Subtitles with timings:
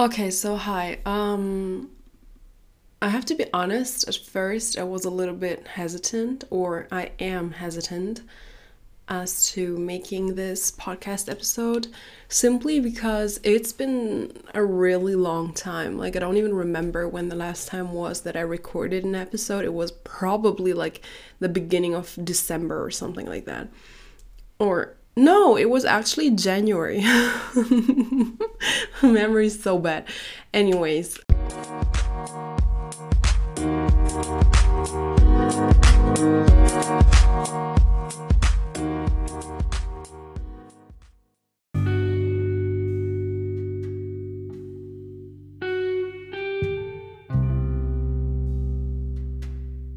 [0.00, 0.98] Okay, so hi.
[1.04, 1.90] Um
[3.02, 7.10] I have to be honest, at first I was a little bit hesitant or I
[7.18, 8.22] am hesitant
[9.08, 11.88] as to making this podcast episode
[12.28, 15.98] simply because it's been a really long time.
[15.98, 19.64] Like I don't even remember when the last time was that I recorded an episode.
[19.64, 21.00] It was probably like
[21.40, 23.68] the beginning of December or something like that.
[24.60, 27.00] Or no, it was actually January.
[29.02, 30.06] Memory is so bad.
[30.54, 31.18] Anyways.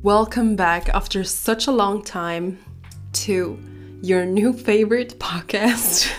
[0.03, 2.57] Welcome back after such a long time
[3.13, 3.59] to
[4.01, 6.09] your new favorite podcast,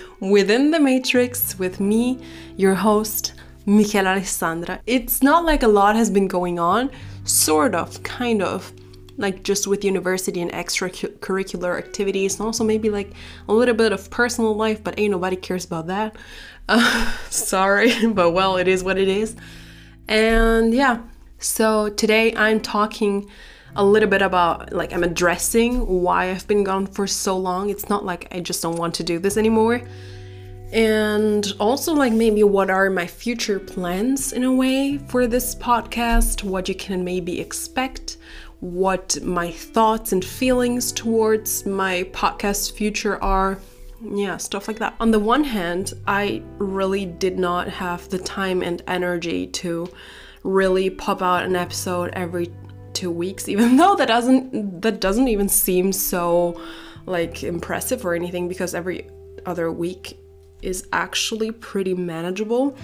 [0.20, 2.18] Within the Matrix, with me,
[2.56, 3.32] your host,
[3.64, 4.80] Michela Alessandra.
[4.86, 6.90] It's not like a lot has been going on,
[7.24, 8.72] sort of, kind of,
[9.16, 13.12] like just with university and extracurricular activities, and also maybe like
[13.48, 16.16] a little bit of personal life, but ain't nobody cares about that.
[16.68, 19.36] Uh, sorry, but well, it is what it is.
[20.08, 21.02] And yeah,
[21.38, 23.30] so today I'm talking
[23.76, 27.70] a little bit about like I'm addressing why I've been gone for so long.
[27.70, 29.82] It's not like I just don't want to do this anymore.
[30.72, 36.44] And also like maybe what are my future plans in a way for this podcast,
[36.44, 38.18] what you can maybe expect,
[38.60, 43.58] what my thoughts and feelings towards my podcast future are.
[44.02, 44.94] Yeah, stuff like that.
[45.00, 49.90] On the one hand, I really did not have the time and energy to
[50.42, 52.50] really pop out an episode every
[52.92, 56.60] two weeks even though that doesn't that doesn't even seem so
[57.06, 59.06] like impressive or anything because every
[59.46, 60.18] other week
[60.62, 62.76] is actually pretty manageable.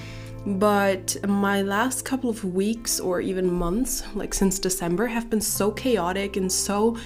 [0.46, 5.72] But my last couple of weeks or even months like since december have been so
[5.72, 6.96] chaotic and so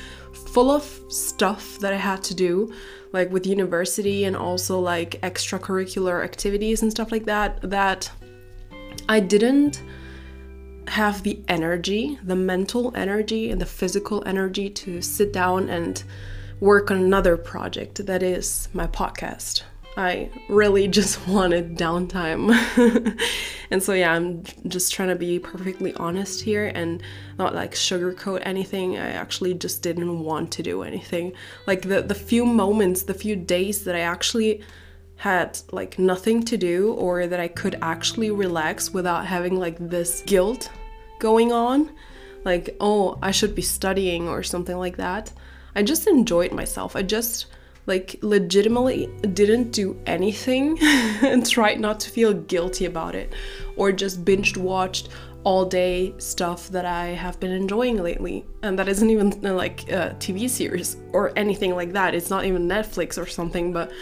[0.53, 2.71] full of stuff that i had to do
[3.13, 8.11] like with university and also like extracurricular activities and stuff like that that
[9.09, 9.83] i didn't
[10.89, 16.03] have the energy, the mental energy and the physical energy to sit down and
[16.61, 19.63] work on another project that is my podcast.
[19.97, 22.55] I really just wanted downtime.
[23.71, 27.03] and so, yeah, I'm just trying to be perfectly honest here and
[27.39, 28.99] not like sugarcoat anything.
[28.99, 31.33] I actually just didn't want to do anything.
[31.67, 34.63] Like the, the few moments, the few days that I actually
[35.21, 40.23] had like nothing to do or that I could actually relax without having like this
[40.23, 40.71] guilt
[41.19, 41.91] going on,
[42.47, 45.31] like, oh, I should be studying or something like that.
[45.75, 46.97] I just enjoyed myself.
[46.97, 47.49] I just
[47.85, 53.35] like legitimately didn't do anything and tried not to feel guilty about it
[53.77, 55.11] or just binged watched
[55.45, 58.47] all day stuff that I have been enjoying lately.
[58.63, 62.15] And that isn't even like a TV series or anything like that.
[62.15, 63.93] It's not even Netflix or something, but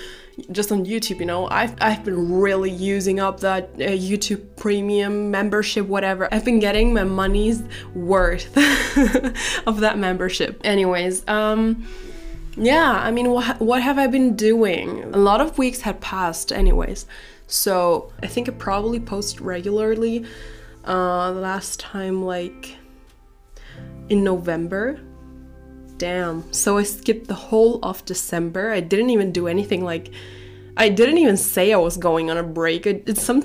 [0.52, 5.30] just on YouTube, you know, I've, I've been really using up that uh, YouTube premium
[5.30, 6.28] membership, whatever.
[6.32, 7.62] I've been getting my money's
[7.94, 8.56] worth
[9.66, 10.60] of that membership.
[10.64, 11.86] Anyways, um,
[12.56, 15.04] yeah, I mean, what, what have I been doing?
[15.14, 17.06] A lot of weeks had passed, anyways.
[17.46, 20.24] So I think I probably post regularly.
[20.86, 22.76] Uh, last time, like
[24.08, 25.00] in November,
[25.98, 26.50] damn.
[26.52, 28.72] So I skipped the whole of December.
[28.72, 30.10] I didn't even do anything like
[30.76, 32.86] I didn't even say I was going on a break.
[32.86, 33.42] It, it's some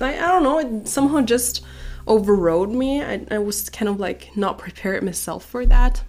[0.00, 1.64] I, I don't know, it somehow just
[2.06, 3.02] overrode me.
[3.02, 6.02] I, I was kind of like not prepared myself for that.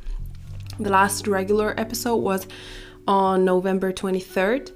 [0.80, 2.48] The last regular episode was
[3.08, 4.72] on November 23rd.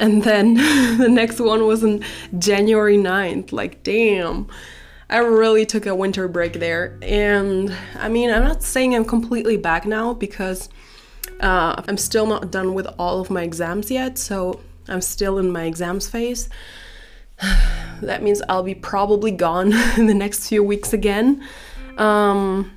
[0.00, 0.54] And then
[0.98, 2.02] the next one was on
[2.38, 3.52] January 9th.
[3.52, 4.48] Like, damn.
[5.12, 6.98] I really took a winter break there.
[7.02, 10.70] And I mean, I'm not saying I'm completely back now because
[11.38, 14.16] uh, I'm still not done with all of my exams yet.
[14.16, 16.48] So I'm still in my exams phase.
[18.00, 21.46] that means I'll be probably gone in the next few weeks again.
[21.98, 22.74] Um,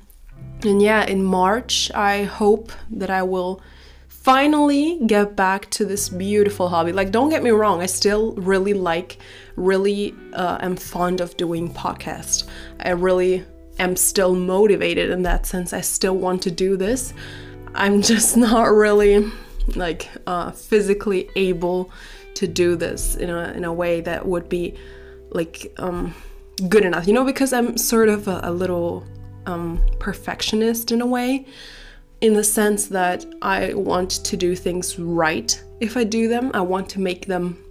[0.62, 3.62] and yeah, in March, I hope that I will
[4.08, 6.92] finally get back to this beautiful hobby.
[6.92, 9.18] Like, don't get me wrong, I still really like,
[9.56, 12.44] really uh, am fond of doing podcast.
[12.80, 13.44] I really
[13.78, 15.72] am still motivated in that sense.
[15.72, 17.12] I still want to do this.
[17.74, 19.30] I'm just not really
[19.74, 21.90] like uh, physically able
[22.34, 24.74] to do this in a in a way that would be
[25.30, 26.14] like um,
[26.68, 27.06] good enough.
[27.06, 29.04] You know, because I'm sort of a, a little
[29.46, 31.46] um, perfectionist in a way
[32.20, 36.50] in the sense that I want to do things right if I do them.
[36.54, 37.62] I want to make them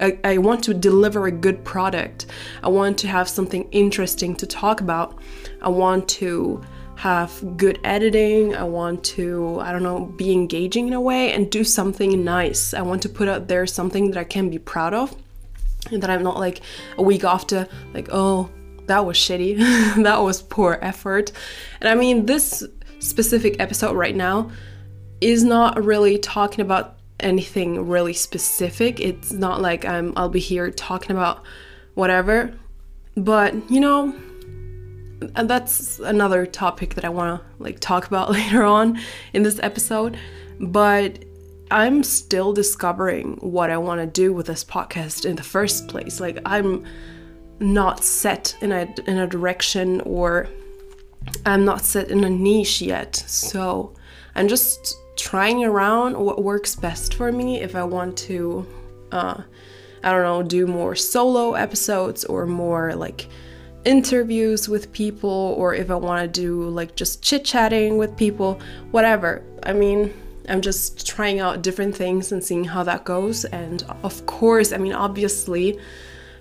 [0.00, 2.26] I, I want to deliver a good product.
[2.62, 5.18] I want to have something interesting to talk about.
[5.60, 6.62] I want to
[6.96, 8.54] have good editing.
[8.54, 12.74] I want to, I don't know, be engaging in a way and do something nice.
[12.74, 15.14] I want to put out there something that I can be proud of
[15.90, 16.62] and that I'm not like
[16.96, 18.50] a week after, like, oh,
[18.86, 19.56] that was shitty.
[20.02, 21.32] that was poor effort.
[21.80, 22.64] And I mean, this
[22.98, 24.50] specific episode right now
[25.20, 29.00] is not really talking about anything really specific.
[29.00, 31.42] It's not like I'm I'll be here talking about
[31.94, 32.54] whatever.
[33.16, 34.14] But, you know,
[35.34, 38.98] and that's another topic that I want to like talk about later on
[39.32, 40.18] in this episode,
[40.60, 41.24] but
[41.70, 46.20] I'm still discovering what I want to do with this podcast in the first place.
[46.20, 46.84] Like I'm
[47.58, 50.48] not set in a in a direction or
[51.46, 53.16] I'm not set in a niche yet.
[53.16, 53.94] So
[54.34, 54.96] I'm just
[55.26, 58.64] trying around what works best for me if I want to,
[59.10, 59.42] uh,
[60.04, 63.26] I don't know, do more solo episodes or more like
[63.84, 68.60] interviews with people, or if I want to do like just chit chatting with people,
[68.92, 69.42] whatever.
[69.64, 70.14] I mean,
[70.48, 73.44] I'm just trying out different things and seeing how that goes.
[73.46, 75.76] And of course, I mean, obviously,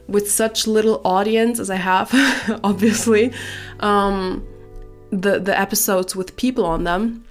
[0.08, 2.12] with such little audience as I have,
[2.64, 3.34] obviously,
[3.80, 4.46] um,
[5.10, 7.25] the the episodes with people on them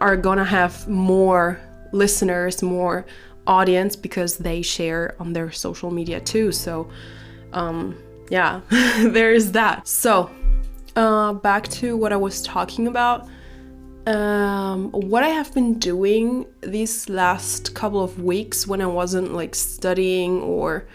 [0.00, 1.60] are gonna have more
[1.92, 3.06] listeners, more
[3.46, 6.52] audience because they share on their social media too.
[6.52, 6.88] So,
[7.52, 7.96] um,
[8.28, 9.86] yeah, there is that.
[9.86, 10.30] So,
[10.96, 13.28] uh, back to what I was talking about.
[14.06, 19.54] Um, what I have been doing these last couple of weeks when I wasn't like
[19.54, 20.86] studying or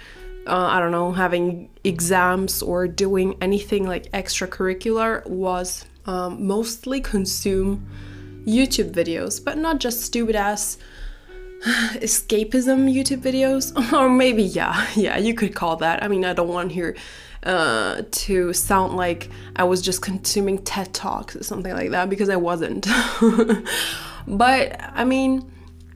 [0.48, 7.88] uh, I don't know, having exams or doing anything like extracurricular was um, mostly consume
[8.46, 10.78] YouTube videos, but not just stupid ass
[11.96, 13.72] escapism YouTube videos.
[13.94, 16.04] or maybe, yeah, yeah, you could call that.
[16.04, 16.96] I mean, I don't want here
[17.44, 22.30] uh, to sound like I was just consuming TED Talks or something like that because
[22.30, 22.88] I wasn't.
[24.28, 25.52] but I mean,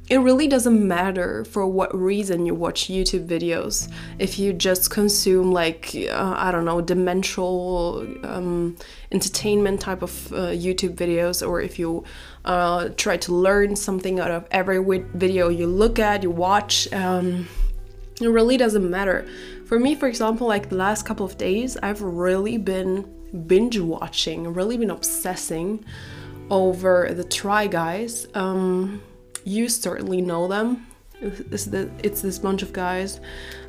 [0.08, 3.92] it really doesn't matter for what reason you watch YouTube videos.
[4.20, 8.78] If you just consume, like, uh, I don't know, demential um,
[9.12, 12.04] entertainment type of uh, YouTube videos, or if you
[12.46, 14.80] uh, try to learn something out of every
[15.16, 17.48] video you look at, you watch, um,
[18.22, 19.28] it really doesn't matter.
[19.66, 23.12] For me, for example, like the last couple of days, I've really been
[23.48, 25.84] binge watching, really been obsessing
[26.50, 28.28] over the Try Guys.
[28.36, 29.02] Um,
[29.44, 30.86] you certainly know them.
[31.22, 33.20] It's, it's this bunch of guys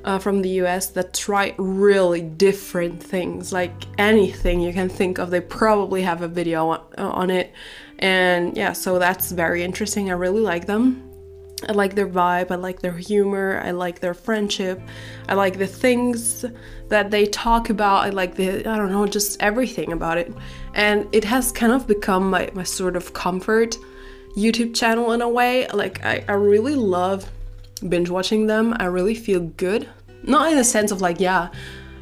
[0.05, 5.31] uh, from the US that try really different things, like anything you can think of.
[5.31, 7.53] They probably have a video on, on it.
[7.99, 10.11] And yeah, so that's very interesting.
[10.11, 11.03] I really like them.
[11.67, 14.79] I like their vibe, I like their humor, I like their friendship,
[15.27, 16.45] I like the things
[16.89, 20.33] that they talk about, I like the, I don't know, just everything about it.
[20.75, 23.79] And it has kind of become my, my sort of comfort
[24.37, 25.67] YouTube channel in a way.
[25.69, 27.31] Like, I, I really love
[27.89, 28.75] binge watching them.
[28.79, 29.89] I really feel good.
[30.23, 31.51] Not in the sense of like, yeah,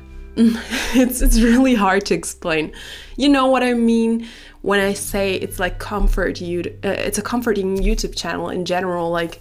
[0.36, 2.72] it's it's really hard to explain.
[3.16, 4.26] You know what I mean
[4.62, 9.10] when I say it's like comfort you uh, it's a comforting YouTube channel in general
[9.10, 9.40] like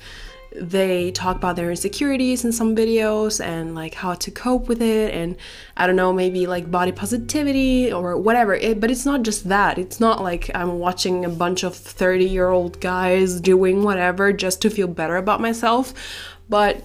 [0.55, 5.13] they talk about their insecurities in some videos and like how to cope with it
[5.13, 5.35] and
[5.77, 8.53] i don't know maybe like body positivity or whatever.
[8.55, 9.77] It, but it's not just that.
[9.77, 14.61] It's not like i'm watching a bunch of 30 year old guys doing whatever just
[14.61, 15.93] to feel better about myself.
[16.49, 16.83] But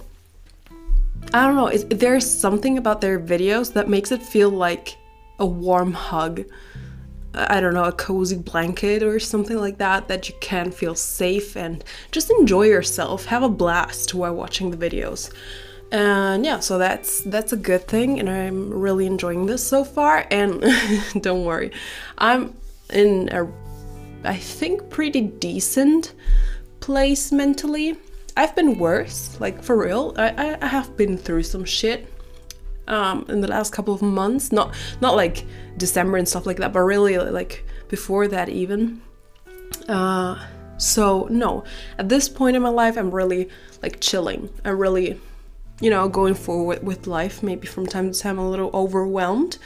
[1.33, 1.67] i don't know.
[1.67, 4.97] It, there's something about their videos that makes it feel like
[5.37, 6.43] a warm hug
[7.33, 11.55] I don't know, a cozy blanket or something like that, that you can feel safe
[11.55, 15.31] and just enjoy yourself, have a blast while watching the videos.
[15.91, 20.27] And yeah, so that's that's a good thing, and I'm really enjoying this so far.
[20.29, 20.63] And
[21.21, 21.71] don't worry,
[22.17, 22.55] I'm
[22.93, 23.47] in a,
[24.23, 26.13] I think, pretty decent
[26.79, 27.97] place mentally.
[28.37, 30.13] I've been worse, like for real.
[30.17, 32.07] I, I have been through some shit
[32.89, 34.51] um, in the last couple of months.
[34.51, 35.45] Not not like
[35.77, 39.01] December and stuff like that, but really like before that even.
[39.87, 40.43] Uh,
[40.77, 41.63] so no,
[41.97, 43.49] at this point in my life, I'm really
[43.81, 44.49] like chilling.
[44.65, 45.19] I'm really,
[45.79, 47.43] you know, going forward with life.
[47.43, 49.57] Maybe from time to time a little overwhelmed,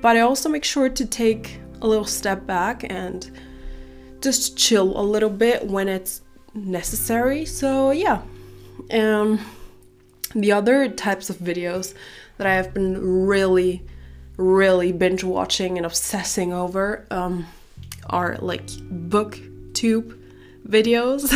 [0.00, 3.30] but I also make sure to take a little step back and
[4.20, 6.22] just chill a little bit when it's
[6.54, 7.44] necessary.
[7.44, 8.22] So yeah.
[8.92, 9.38] Um,
[10.34, 11.94] the other types of videos
[12.40, 13.84] that I have been really,
[14.38, 17.46] really binge watching and obsessing over um,
[18.08, 20.18] are like booktube
[20.66, 21.30] videos.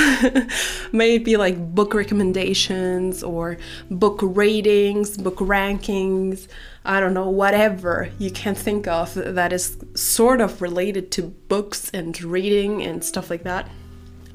[0.92, 3.58] maybe like book recommendations or
[3.90, 6.48] book ratings, book rankings,
[6.86, 11.90] I don't know, whatever you can think of that is sort of related to books
[11.92, 13.68] and reading and stuff like that.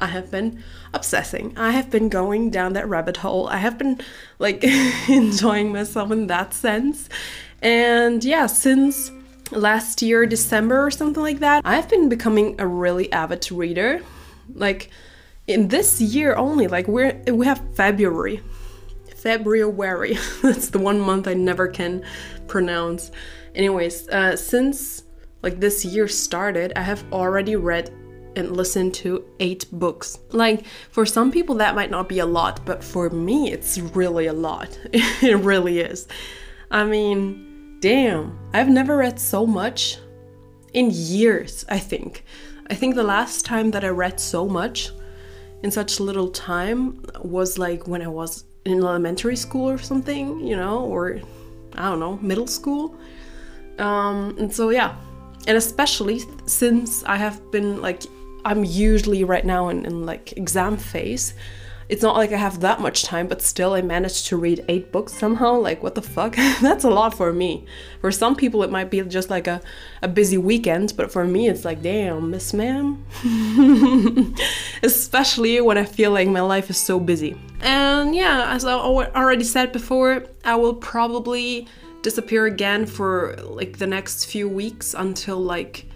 [0.01, 0.63] I have been
[0.93, 1.57] obsessing.
[1.57, 3.47] I have been going down that rabbit hole.
[3.47, 3.99] I have been
[4.39, 4.63] like
[5.09, 7.09] enjoying myself in that sense.
[7.61, 9.11] And yeah, since
[9.51, 14.01] last year, December or something like that, I've been becoming a really avid reader.
[14.53, 14.89] Like
[15.47, 18.41] in this year only, like we're we have February.
[19.15, 20.17] February.
[20.41, 22.03] That's the one month I never can
[22.47, 23.11] pronounce.
[23.55, 25.03] Anyways, uh, since
[25.41, 27.91] like this year started, I have already read
[28.35, 30.19] and listened to eight books.
[30.31, 34.27] Like, for some people, that might not be a lot, but for me, it's really
[34.27, 34.77] a lot.
[34.93, 36.07] it really is.
[36.71, 39.97] I mean, damn, I've never read so much
[40.73, 42.23] in years, I think.
[42.69, 44.91] I think the last time that I read so much
[45.63, 50.55] in such little time was like when I was in elementary school or something, you
[50.55, 51.19] know, or
[51.75, 52.95] I don't know, middle school.
[53.79, 54.95] Um, and so, yeah,
[55.47, 58.03] and especially since I have been like
[58.49, 61.35] I'm usually right now in, in like exam phase.
[61.87, 64.91] It's not like I have that much time, but still I managed to read eight
[64.91, 65.57] books somehow.
[65.57, 66.35] Like, what the fuck?
[66.61, 67.67] That's a lot for me.
[68.01, 69.61] For some people, it might be just like a,
[70.01, 73.05] a busy weekend, but for me, it's like, damn, Miss Ma'am.
[74.83, 77.39] Especially when I feel like my life is so busy.
[77.61, 81.67] And yeah, as I already said before, I will probably
[82.01, 85.88] disappear again for like the next few weeks until like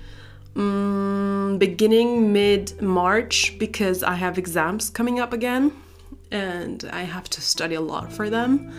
[0.55, 5.71] um, beginning mid March because I have exams coming up again
[6.31, 8.71] and I have to study a lot for them.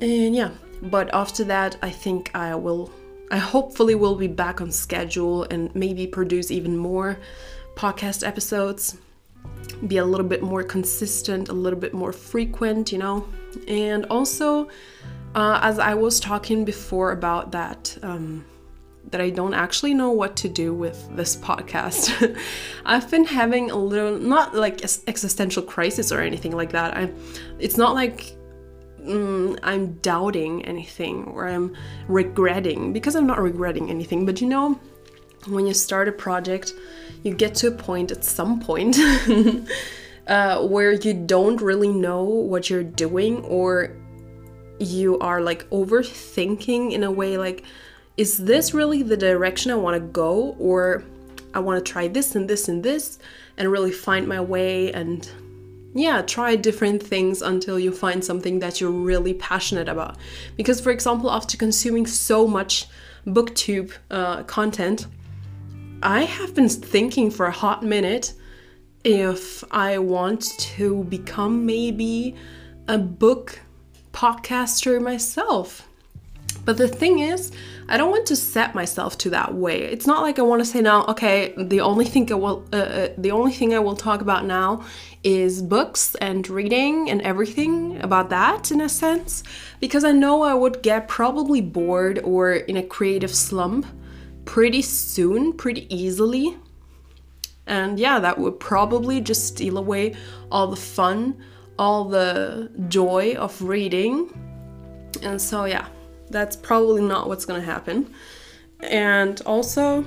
[0.00, 0.50] And yeah,
[0.82, 2.90] but after that, I think I will,
[3.30, 7.18] I hopefully will be back on schedule and maybe produce even more
[7.76, 8.96] podcast episodes,
[9.86, 13.26] be a little bit more consistent, a little bit more frequent, you know.
[13.68, 14.68] And also,
[15.34, 17.96] uh, as I was talking before about that.
[18.02, 18.44] Um,
[19.10, 22.38] that I don't actually know what to do with this podcast.
[22.84, 26.96] I've been having a little, not like existential crisis or anything like that.
[26.96, 27.10] I,
[27.58, 28.36] it's not like
[29.00, 31.76] mm, I'm doubting anything or I'm
[32.08, 34.24] regretting because I'm not regretting anything.
[34.24, 34.80] But you know,
[35.48, 36.72] when you start a project,
[37.22, 38.98] you get to a point at some point
[40.26, 43.96] uh, where you don't really know what you're doing or
[44.78, 47.64] you are like overthinking in a way like
[48.16, 51.04] is this really the direction I want to go or
[51.54, 53.18] I want to try this and this and this
[53.56, 55.28] and really find my way and
[55.94, 60.16] yeah, try different things until you find something that you're really passionate about.
[60.56, 62.86] Because, for example, after consuming so much
[63.26, 65.06] booktube uh, content,
[66.02, 68.32] I have been thinking for a hot minute
[69.04, 72.36] if I want to become maybe
[72.88, 73.60] a book
[74.12, 75.86] podcaster myself.
[76.64, 77.52] But the thing is,
[77.92, 79.82] I don't want to set myself to that way.
[79.82, 82.76] It's not like I want to say now, okay, the only thing I will, uh,
[82.76, 84.82] uh, the only thing I will talk about now
[85.22, 89.42] is books and reading and everything about that in a sense,
[89.78, 93.84] because I know I would get probably bored or in a creative slump
[94.46, 96.56] pretty soon, pretty easily.
[97.66, 100.14] And yeah, that would probably just steal away
[100.50, 101.36] all the fun,
[101.78, 104.32] all the joy of reading.
[105.22, 105.88] And so, yeah,
[106.32, 108.12] that's probably not what's gonna happen.
[108.80, 110.04] And also,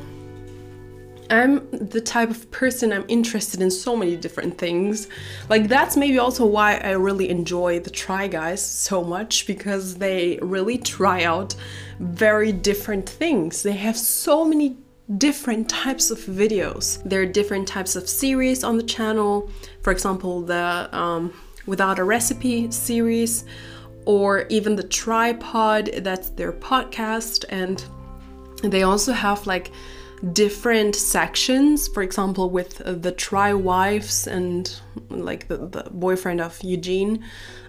[1.29, 5.08] I'm the type of person I'm interested in so many different things.
[5.50, 10.38] Like that's maybe also why I really enjoy the Try Guys so much because they
[10.41, 11.55] really try out
[12.00, 13.63] very different things.
[13.63, 14.77] They have so many
[15.17, 17.01] different types of videos.
[17.03, 19.50] There are different types of series on the channel.
[19.82, 21.34] For example, the um,
[21.65, 23.44] Without a Recipe series
[24.05, 27.45] or even the TryPod that's their podcast.
[27.50, 27.83] And
[28.63, 29.71] they also have like
[30.31, 37.24] different sections for example with the try wives and like the, the boyfriend of eugene.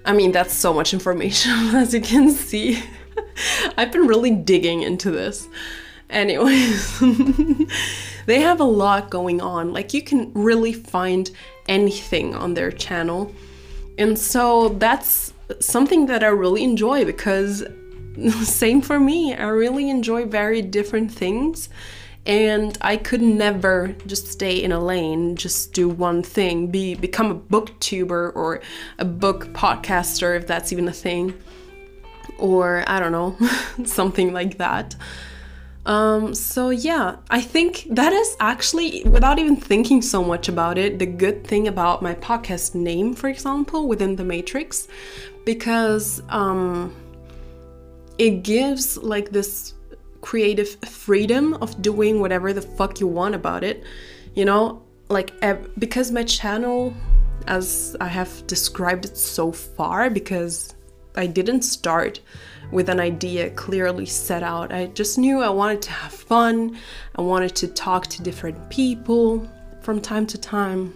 [0.04, 2.82] I mean that's so much information as you can see.
[3.76, 5.48] I've been really digging into this.
[6.08, 7.00] Anyways
[8.26, 9.72] they have a lot going on.
[9.72, 11.30] Like you can really find
[11.68, 13.34] anything on their channel.
[13.98, 17.64] And so that's something that I really enjoy because
[18.42, 19.34] same for me.
[19.34, 21.68] I really enjoy very different things
[22.26, 27.30] and I could never just stay in a lane, just do one thing, be become
[27.30, 28.60] a booktuber or
[28.98, 31.34] a book podcaster if that's even a thing
[32.38, 33.36] or I don't know,
[33.84, 34.96] something like that.
[35.86, 40.98] Um, so yeah, I think that is actually, without even thinking so much about it,
[40.98, 44.88] the good thing about my podcast name, for example, within the Matrix,
[45.46, 46.94] because um,
[48.18, 49.72] it gives like this
[50.20, 53.84] creative freedom of doing whatever the fuck you want about it.
[54.34, 55.32] You know, like
[55.78, 56.92] because my channel,
[57.46, 60.74] as I have described it so far, because
[61.14, 62.20] I didn't start
[62.72, 64.72] with an idea clearly set out.
[64.72, 66.76] I just knew I wanted to have fun.
[67.14, 69.48] I wanted to talk to different people
[69.80, 70.92] from time to time.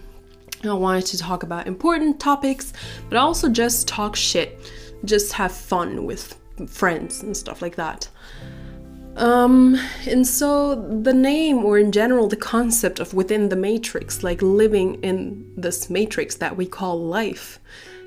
[0.64, 2.72] I wanted to talk about important topics,
[3.08, 4.60] but also just talk shit,
[5.04, 6.38] just have fun with
[6.68, 8.08] friends and stuff like that.
[9.16, 9.76] Um,
[10.06, 15.02] and so the name, or in general, the concept of within the matrix, like living
[15.02, 17.58] in this matrix that we call life,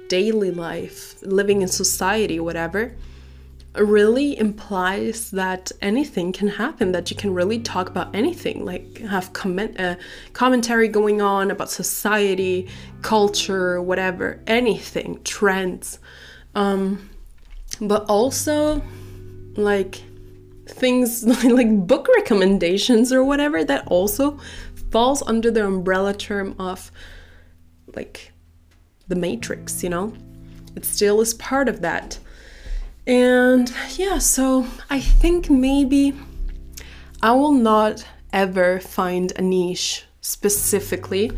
[0.08, 2.96] daily life, living in society, whatever,
[3.82, 9.34] really implies that anything can happen that you can really talk about anything like have
[9.34, 9.96] comment uh,
[10.34, 12.68] commentary going on about society
[13.02, 16.00] culture whatever anything trends.
[16.54, 17.10] Um,
[17.82, 18.84] but also
[19.56, 20.04] like
[20.68, 24.40] things like book recommendations or whatever that also
[24.92, 26.92] falls under the umbrella term of
[27.96, 28.32] like
[29.08, 30.14] the matrix you know?
[30.76, 32.20] It still is part of that
[33.06, 36.14] and yeah, so I think maybe
[37.22, 41.32] I will not ever find a niche specifically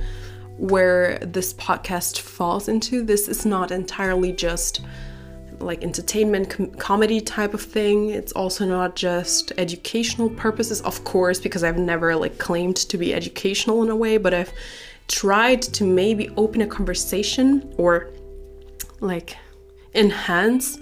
[0.57, 3.03] where this podcast falls into.
[3.03, 4.81] This is not entirely just
[5.59, 8.09] like entertainment com- comedy type of thing.
[8.09, 13.13] It's also not just educational purposes, of course, because I've never like claimed to be
[13.13, 14.53] educational in a way, but I've
[15.07, 18.09] tried to maybe open a conversation or
[19.01, 19.37] like
[19.93, 20.79] enhance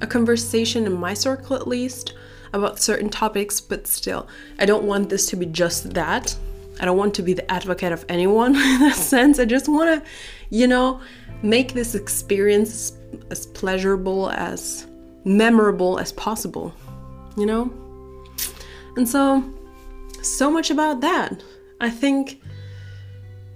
[0.00, 2.14] a conversation in my circle at least
[2.52, 6.36] about certain topics, but still, I don't want this to be just that.
[6.80, 9.38] I don't want to be the advocate of anyone in that sense.
[9.38, 10.10] I just want to,
[10.50, 11.00] you know,
[11.42, 12.92] make this experience
[13.30, 14.86] as pleasurable, as
[15.24, 16.74] memorable as possible,
[17.36, 17.72] you know?
[18.96, 19.44] And so,
[20.22, 21.42] so much about that.
[21.80, 22.40] I think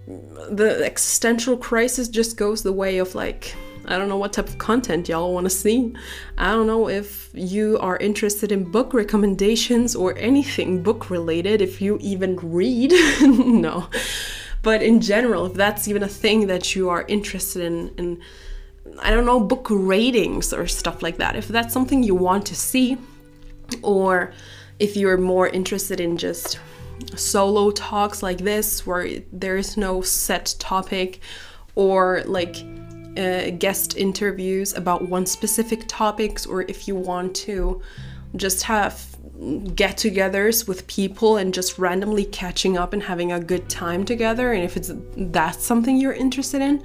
[0.07, 3.55] the existential crisis just goes the way of like
[3.87, 5.95] I don't know what type of content y'all want to see.
[6.39, 11.81] I don't know if you are interested in book recommendations or anything book related, if
[11.81, 12.93] you even read.
[13.23, 13.89] no.
[14.63, 18.21] But in general, if that's even a thing that you are interested in, in,
[19.01, 22.55] I don't know, book ratings or stuff like that, if that's something you want to
[22.55, 22.99] see,
[23.83, 24.33] or
[24.79, 26.59] if you're more interested in just
[27.17, 31.21] solo talks like this where there is no set topic
[31.75, 32.57] or like
[33.21, 37.81] uh, guest interviews about one specific topics or if you want to
[38.37, 39.07] just have
[39.75, 44.53] get togethers with people and just randomly catching up and having a good time together
[44.53, 46.83] and if it's that's something you're interested in.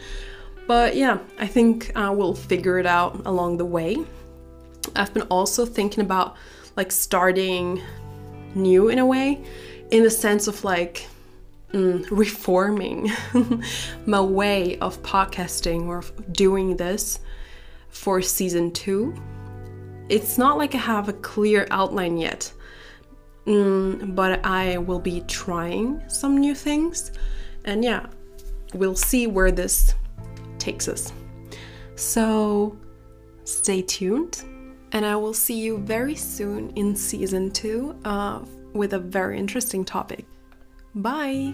[0.67, 3.97] But yeah i think uh, we'll figure it out along the way.
[4.95, 6.35] I've been also thinking about
[6.75, 7.81] like starting
[8.53, 9.43] new in a way
[9.91, 11.07] in the sense of like
[11.75, 13.11] mm, reforming
[14.05, 17.19] my way of podcasting or doing this
[17.89, 19.13] for season two.
[20.07, 22.51] It's not like I have a clear outline yet,
[23.45, 27.11] mm, but I will be trying some new things.
[27.65, 28.05] And yeah,
[28.73, 29.95] we'll see where this
[30.59, 31.11] takes us.
[31.95, 32.77] So
[33.43, 34.43] stay tuned,
[34.91, 39.83] and I will see you very soon in season two uh, with a very interesting
[39.83, 40.25] topic.
[40.95, 41.53] Bye!